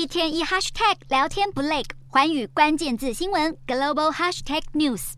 [0.00, 5.12] 一天一 hashtag 聊天不累，寰宇关键字新闻 global hashtag news。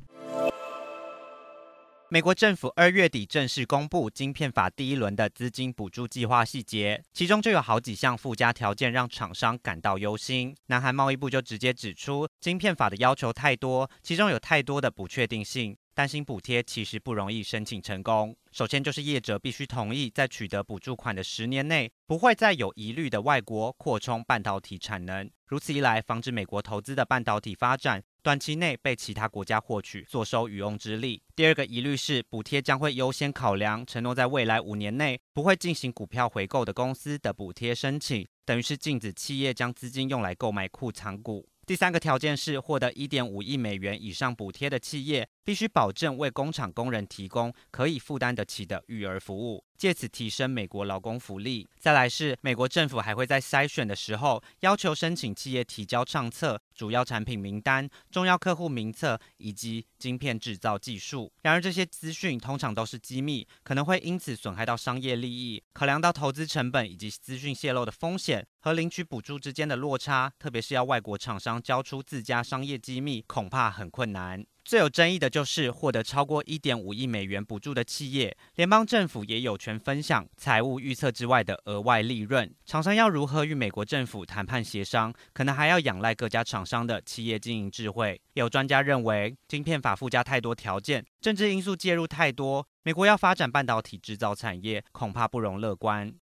[2.08, 10.52] 美国政府二月底正式公布晶片法第一轮的资金补助计划细节，其中就有好几项附加条件让厂商感到忧心。
[10.66, 15.76] 南韩贸易部就直接指出，晶片法的要求太多，其中有太多的不确定性。
[15.94, 18.34] 担心补贴其实不容易申请成功。
[18.50, 25.30] 首先就是业者必须同意，在取得补助款的十年内，不会再有疑虑的外国扩充半导体产能。
[25.46, 31.22] 如此一来，防止美国投资的半导体发展短期内被其他国家获取，坐收渔翁之利。
[31.36, 41.46] 第二个疑虑是，补贴将会优先考量承诺在未来五年内不会进行股票回购的公司的补贴申请，等于是禁止企业将资金用来购买库藏股。
[41.64, 51.68] 第三个条件是，获得一点五亿美元以上补贴的企业，必须保证为工厂工人提供可以负担得起的育儿服务，借此提升美国劳工福利。
[51.78, 61.32] 再来是，美国政府还会在筛选的时候，要求申请企业提交账册、主要产品名单、重要客户名册以及晶片制造技术。
[61.42, 65.62] 然而，这些资讯通常都是机密，可能会因此损害到商业利益。
[65.72, 74.44] 考量到投资成本以及资讯泄露的风险和领取补助之间的落差，特别是要外国厂商交出自家商业机密，恐怕很困难。
[74.64, 82.48] 最有争议的就是获得超过一点五亿美元补助的企业，联邦政府也有权分享财务预测之外的额外利润。
[82.64, 88.20] 厂商要如何与美国政府谈判协商，可能还要仰赖各家厂商的企业经营智慧。
[88.34, 96.10] 有专家认为，晶片法附加太多条件，政治因素介入太多，美国要发展半导体制造产业，恐怕不容乐观。